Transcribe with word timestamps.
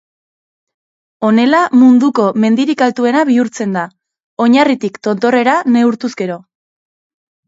Honela 1.27 1.57
munduko 1.81 2.23
mendirik 2.45 2.81
altuena 2.85 3.21
bihurtzen 3.29 3.75
da, 3.79 3.83
oinarritik 4.47 4.97
tontorrera 5.09 5.55
neurtuz 5.77 6.11
gero. 6.23 6.39